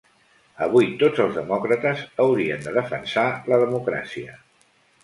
Avui 0.67 0.87
tots 1.03 1.21
els 1.25 1.37
demòcrates 1.41 2.01
haurien 2.25 2.67
de 2.67 2.75
defensar 2.81 3.31
la 3.53 3.63
democràcia. 3.67 4.41